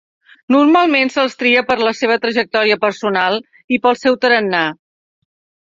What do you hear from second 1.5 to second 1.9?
per